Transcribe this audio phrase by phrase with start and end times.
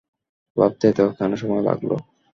[0.57, 1.95] ভাবতে এত কেন সময় লাগলো?